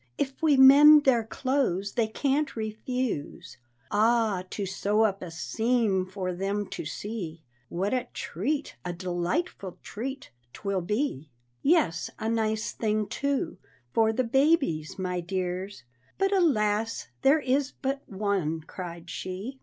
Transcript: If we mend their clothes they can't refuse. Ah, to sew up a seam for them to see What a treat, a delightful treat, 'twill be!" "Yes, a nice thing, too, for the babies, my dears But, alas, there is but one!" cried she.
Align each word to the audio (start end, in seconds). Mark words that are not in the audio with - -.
If 0.17 0.41
we 0.41 0.57
mend 0.57 1.03
their 1.03 1.23
clothes 1.23 1.91
they 1.91 2.07
can't 2.07 2.55
refuse. 2.55 3.57
Ah, 3.91 4.43
to 4.49 4.65
sew 4.65 5.03
up 5.03 5.21
a 5.21 5.29
seam 5.29 6.07
for 6.07 6.33
them 6.33 6.65
to 6.69 6.85
see 6.85 7.43
What 7.69 7.93
a 7.93 8.07
treat, 8.11 8.77
a 8.83 8.93
delightful 8.93 9.77
treat, 9.83 10.31
'twill 10.53 10.81
be!" 10.81 11.29
"Yes, 11.61 12.09
a 12.17 12.29
nice 12.31 12.71
thing, 12.71 13.05
too, 13.09 13.59
for 13.93 14.11
the 14.11 14.23
babies, 14.23 14.97
my 14.97 15.19
dears 15.19 15.83
But, 16.17 16.31
alas, 16.31 17.09
there 17.21 17.39
is 17.41 17.71
but 17.71 18.01
one!" 18.09 18.61
cried 18.61 19.07
she. 19.07 19.59